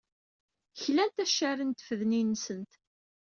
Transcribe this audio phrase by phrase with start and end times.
[0.81, 2.71] Klant accaren n tfednin-nsent.